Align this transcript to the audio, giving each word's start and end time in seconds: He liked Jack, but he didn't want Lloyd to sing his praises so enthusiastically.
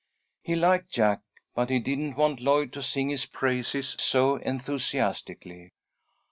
He 0.41 0.55
liked 0.55 0.89
Jack, 0.89 1.21
but 1.53 1.69
he 1.69 1.77
didn't 1.79 2.15
want 2.17 2.39
Lloyd 2.41 2.73
to 2.73 2.81
sing 2.81 3.09
his 3.09 3.27
praises 3.27 3.95
so 3.99 4.37
enthusiastically. 4.37 5.73